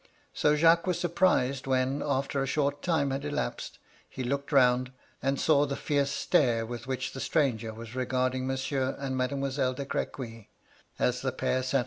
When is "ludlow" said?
11.73-11.79